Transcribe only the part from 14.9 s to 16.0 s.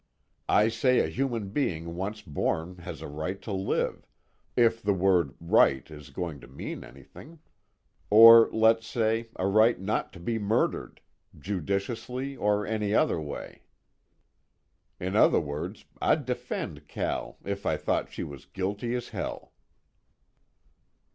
In other words,